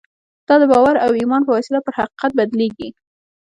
[0.47, 2.89] دا د باور او ایمان په وسیله پر حقیقت بدلېږي